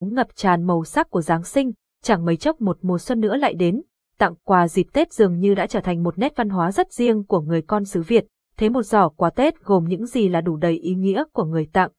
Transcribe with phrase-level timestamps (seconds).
[0.00, 1.72] ngập tràn màu sắc của Giáng sinh,
[2.02, 3.82] chẳng mấy chốc một mùa xuân nữa lại đến,
[4.18, 7.24] tặng quà dịp Tết dường như đã trở thành một nét văn hóa rất riêng
[7.24, 10.56] của người con xứ Việt, thế một giỏ quà Tết gồm những gì là đủ
[10.56, 11.90] đầy ý nghĩa của người tặng.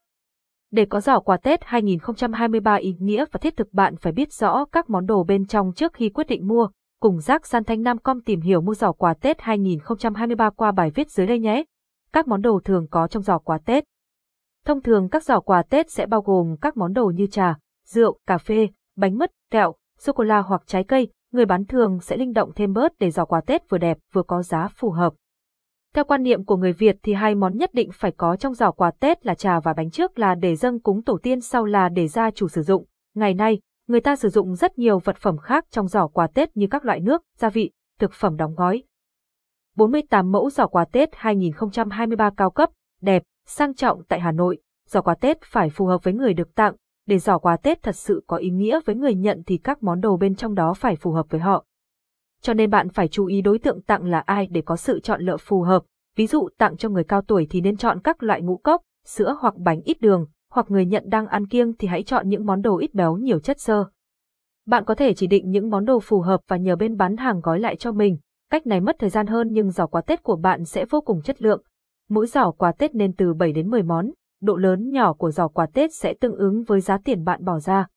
[0.71, 4.66] Để có giỏ quà Tết 2023 ý nghĩa và thiết thực bạn phải biết rõ
[4.66, 6.70] các món đồ bên trong trước khi quyết định mua.
[7.02, 10.91] Cùng Giác san thanh nam com tìm hiểu mua giỏ quà Tết 2023 qua bài
[10.95, 11.64] viết dưới đây nhé.
[12.14, 13.84] Các món đồ thường có trong giỏ quà Tết.
[14.66, 17.57] Thông thường các giỏ quà Tết sẽ bao gồm các món đồ như trà,
[17.88, 21.11] rượu, cà phê, bánh mứt, kẹo, sô-cô-la hoặc trái cây.
[21.32, 24.23] Người bán thường sẽ linh động thêm bớt để giỏ quà Tết vừa đẹp vừa
[24.23, 25.14] có giá phù hợp.
[25.93, 28.71] Theo quan niệm của người Việt thì hai món nhất định phải có trong giỏ
[28.71, 31.89] quà Tết là trà và bánh trước là để dâng cúng tổ tiên sau là
[31.89, 32.86] để gia chủ sử dụng.
[33.16, 36.58] Ngày nay, người ta sử dụng rất nhiều vật phẩm khác trong giỏ quà Tết
[36.58, 38.83] như các loại nước, gia vị, thực phẩm đóng gói.
[39.75, 42.69] 48 mẫu giỏ quà Tết 2023 cao cấp,
[43.02, 44.61] đẹp, sang trọng tại Hà Nội.
[44.88, 46.75] Giỏ quà Tết phải phù hợp với người được tặng,
[47.08, 50.02] để giỏ quà Tết thật sự có ý nghĩa với người nhận thì các món
[50.02, 51.66] đồ bên trong đó phải phù hợp với họ
[52.42, 55.22] cho nên bạn phải chú ý đối tượng tặng là ai để có sự chọn
[55.22, 55.84] lựa phù hợp.
[56.16, 59.38] Ví dụ tặng cho người cao tuổi thì nên chọn các loại ngũ cốc, sữa
[59.40, 62.62] hoặc bánh ít đường, hoặc người nhận đang ăn kiêng thì hãy chọn những món
[62.62, 63.86] đồ ít béo nhiều chất xơ.
[64.66, 67.42] Bạn có thể chỉ định những món đồ phù hợp và nhờ bên bán hàng
[67.42, 68.18] gói lại cho mình.
[68.52, 71.22] Cách này mất thời gian hơn nhưng giỏ quà Tết của bạn sẽ vô cùng
[71.22, 71.62] chất lượng.
[72.09, 75.48] Mỗi giỏ quà Tết nên từ 7 đến 10 món, độ lớn nhỏ của giỏ
[75.48, 77.88] quà Tết sẽ tương ứng với giá tiền bạn bỏ ra.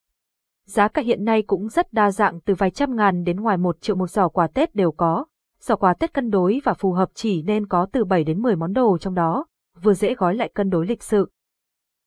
[0.66, 3.80] Giá cả hiện nay cũng rất đa dạng từ vài trăm ngàn đến ngoài một
[3.80, 5.24] triệu một giỏ quà Tết đều có.
[5.60, 8.56] Giỏ quà Tết cân đối và phù hợp chỉ nên có từ 7 đến 10
[8.56, 9.46] món đồ trong đó,
[9.82, 11.30] vừa dễ gói lại cân đối lịch sự.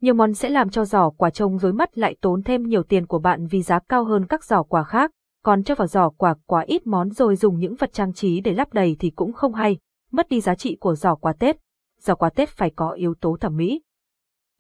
[0.02, 3.08] Nhiều món sẽ làm cho giỏ quà trông rối mắt lại tốn thêm nhiều tiền
[3.08, 5.12] của bạn vì giá cao hơn các giỏ quà khác,
[5.44, 8.54] còn cho vào giỏ quà quá ít món rồi dùng những vật trang trí để
[8.54, 9.78] lắp đầy thì cũng không hay,
[10.12, 11.58] mất đi giá trị của giỏ quà Tết.
[12.00, 13.82] Giỏ quà Tết phải có yếu tố thẩm mỹ.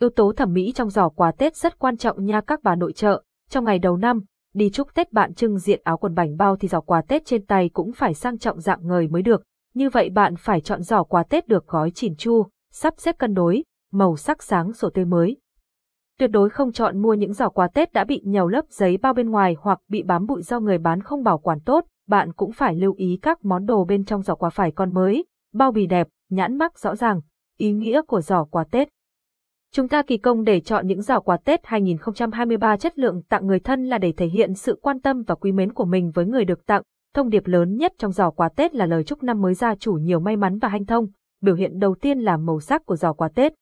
[0.02, 2.94] Yếu tố thẩm mỹ trong giỏ quà Tết rất quan trọng nha các bà nội
[2.94, 4.22] trợ, trong ngày đầu năm,
[4.54, 7.46] đi chúc Tết bạn trưng diện áo quần bảnh bao thì giỏ quà Tết trên
[7.46, 9.44] tay cũng phải sang trọng dạng ngời mới được.
[9.74, 13.34] Như vậy bạn phải chọn giỏ quà Tết được gói chỉn chu, sắp xếp cân
[13.34, 15.38] đối, màu sắc sáng sổ tươi mới.
[16.20, 19.14] Tuyệt đối không chọn mua những giỏ quà Tết đã bị nhầu lớp giấy bao
[19.14, 21.86] bên ngoài hoặc bị bám bụi do người bán không bảo quản tốt.
[22.08, 25.26] Bạn cũng phải lưu ý các món đồ bên trong giỏ quà phải còn mới,
[25.54, 27.22] bao bì đẹp, nhãn mắc rõ ràng.
[27.58, 28.90] Ý nghĩa của giỏ quà Tết
[29.76, 33.60] Chúng ta kỳ công để chọn những giỏ quà Tết 2023 chất lượng tặng người
[33.60, 36.46] thân là để thể hiện sự quan tâm và quý mến của mình với người
[36.46, 36.82] được tặng.
[37.14, 39.94] Thông điệp lớn nhất trong giỏ quà Tết là lời chúc năm mới gia chủ
[39.94, 41.08] nhiều may mắn và hanh thông.
[41.42, 43.54] Biểu hiện đầu tiên là màu sắc của giỏ quà Tết.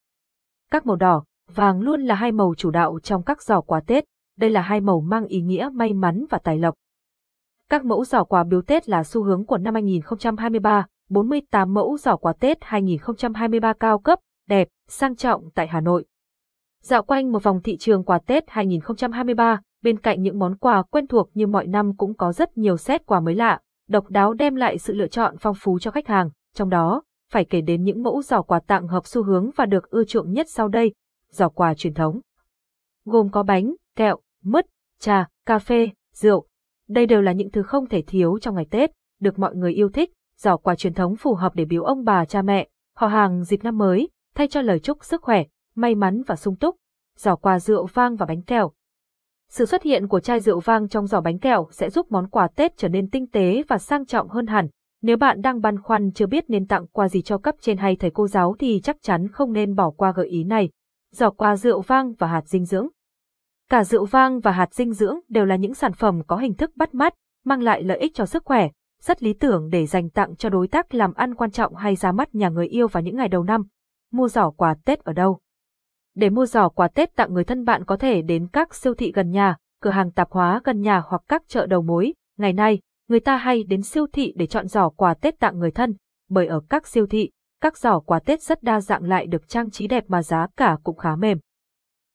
[0.71, 1.23] Các màu đỏ,
[1.55, 4.03] vàng luôn là hai màu chủ đạo trong các giỏ quà Tết.
[4.37, 6.75] Đây là hai màu mang ý nghĩa may mắn và tài lộc.
[7.69, 12.15] Các mẫu giỏ quà biếu Tết là xu hướng của năm 2023, 48 mẫu giỏ
[12.15, 16.05] quà Tết 2023 cao cấp, đẹp, sang trọng tại Hà Nội.
[16.81, 21.07] Dạo quanh một vòng thị trường quà Tết 2023, bên cạnh những món quà quen
[21.07, 24.55] thuộc như mọi năm cũng có rất nhiều set quà mới lạ, độc đáo đem
[24.55, 28.03] lại sự lựa chọn phong phú cho khách hàng, trong đó, phải kể đến những
[28.03, 30.93] mẫu giỏ quà tặng hợp xu hướng và được ưa chuộng nhất sau đây,
[31.29, 32.19] giỏ quà truyền thống.
[33.05, 34.65] Gồm có bánh, kẹo, mứt,
[34.99, 36.45] trà, cà phê, rượu.
[36.87, 39.89] Đây đều là những thứ không thể thiếu trong ngày Tết, được mọi người yêu
[39.89, 43.43] thích, giỏ quà truyền thống phù hợp để biếu ông bà cha mẹ, họ hàng
[43.43, 45.43] dịp năm mới, thay cho lời chúc sức khỏe,
[45.75, 46.75] may mắn và sung túc,
[47.17, 48.71] giỏ quà rượu vang và bánh kẹo.
[49.49, 52.47] Sự xuất hiện của chai rượu vang trong giỏ bánh kẹo sẽ giúp món quà
[52.47, 54.67] Tết trở nên tinh tế và sang trọng hơn hẳn.
[55.01, 57.95] Nếu bạn đang băn khoăn chưa biết nên tặng quà gì cho cấp trên hay
[57.95, 60.69] thầy cô giáo thì chắc chắn không nên bỏ qua gợi ý này.
[61.11, 62.87] Giỏ quà rượu vang và hạt dinh dưỡng.
[63.69, 66.71] Cả rượu vang và hạt dinh dưỡng đều là những sản phẩm có hình thức
[66.75, 67.13] bắt mắt,
[67.45, 68.69] mang lại lợi ích cho sức khỏe,
[69.01, 72.11] rất lý tưởng để dành tặng cho đối tác làm ăn quan trọng hay ra
[72.11, 73.63] mắt nhà người yêu vào những ngày đầu năm.
[74.11, 75.39] Mua giỏ quà Tết ở đâu?
[76.15, 79.11] Để mua giỏ quà Tết tặng người thân bạn có thể đến các siêu thị
[79.11, 82.13] gần nhà, cửa hàng tạp hóa gần nhà hoặc các chợ đầu mối.
[82.37, 82.79] Ngày nay,
[83.09, 85.95] người ta hay đến siêu thị để chọn giỏ quà Tết tặng người thân,
[86.29, 89.69] bởi ở các siêu thị, các giỏ quà Tết rất đa dạng lại được trang
[89.69, 91.37] trí đẹp mà giá cả cũng khá mềm.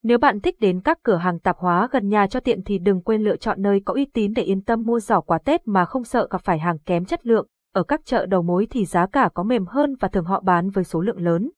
[0.02, 3.02] Nếu bạn thích đến các cửa hàng tạp hóa gần nhà cho tiện thì đừng
[3.02, 5.84] quên lựa chọn nơi có uy tín để yên tâm mua giỏ quà Tết mà
[5.84, 7.46] không sợ gặp phải hàng kém chất lượng.
[7.72, 10.70] Ở các chợ đầu mối thì giá cả có mềm hơn và thường họ bán
[10.70, 11.50] với số lượng lớn.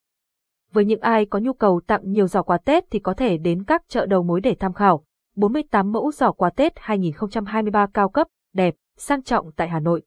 [0.73, 3.65] Với những ai có nhu cầu tặng nhiều giỏ quà Tết thì có thể đến
[3.65, 5.05] các chợ đầu mối để tham khảo.
[5.37, 10.03] 48 mẫu giỏ quà Tết 2023 cao cấp, đẹp, sang trọng tại Hà Nội.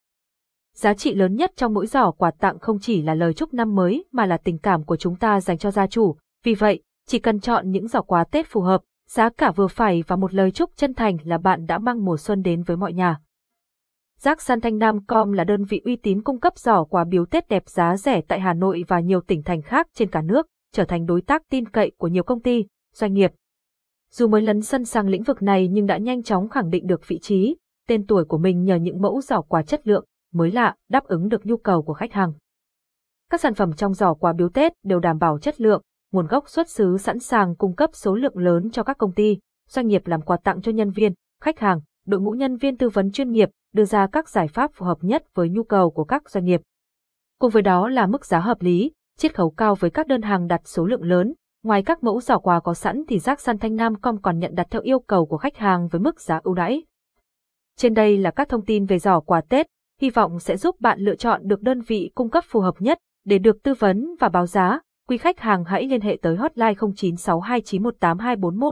[0.75, 3.75] Giá trị lớn nhất trong mỗi giỏ quà tặng không chỉ là lời chúc năm
[3.75, 6.15] mới mà là tình cảm của chúng ta dành cho gia chủ.
[6.43, 10.03] Vì vậy, chỉ cần chọn những giỏ quà Tết phù hợp, giá cả vừa phải
[10.07, 12.93] và một lời chúc chân thành là bạn đã mang mùa xuân đến với mọi
[12.93, 13.19] nhà.
[14.23, 17.25] Giác San Thanh Nam Com là đơn vị uy tín cung cấp giỏ quà biếu
[17.25, 20.47] Tết đẹp giá rẻ tại Hà Nội và nhiều tỉnh thành khác trên cả nước,
[20.73, 23.31] trở thành đối tác tin cậy của nhiều công ty, doanh nghiệp.
[24.11, 27.07] Dù mới lấn sân sang lĩnh vực này nhưng đã nhanh chóng khẳng định được
[27.07, 27.57] vị trí,
[27.87, 31.29] tên tuổi của mình nhờ những mẫu giỏ quà chất lượng, mới lạ, đáp ứng
[31.29, 32.33] được nhu cầu của khách hàng.
[33.29, 35.81] Các sản phẩm trong giỏ quà biếu Tết đều đảm bảo chất lượng,
[36.11, 39.37] nguồn gốc xuất xứ sẵn sàng cung cấp số lượng lớn cho các công ty,
[39.69, 42.89] doanh nghiệp làm quà tặng cho nhân viên, khách hàng, đội ngũ nhân viên tư
[42.89, 46.03] vấn chuyên nghiệp, đưa ra các giải pháp phù hợp nhất với nhu cầu của
[46.03, 46.61] các doanh nghiệp.
[47.39, 50.47] Cùng với đó là mức giá hợp lý, chiết khấu cao với các đơn hàng
[50.47, 51.33] đặt số lượng lớn.
[51.63, 54.55] Ngoài các mẫu giỏ quà có sẵn thì rác săn Thanh Nam Com còn nhận
[54.55, 56.83] đặt theo yêu cầu của khách hàng với mức giá ưu đãi.
[57.77, 59.67] Trên đây là các thông tin về giỏ quà Tết,
[60.01, 62.97] hy vọng sẽ giúp bạn lựa chọn được đơn vị cung cấp phù hợp nhất
[63.25, 64.79] để được tư vấn và báo giá.
[65.07, 68.71] Quý khách hàng hãy liên hệ tới hotline 0962918241